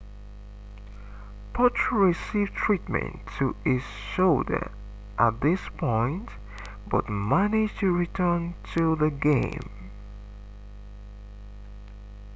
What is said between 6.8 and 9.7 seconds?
but managed to return to the game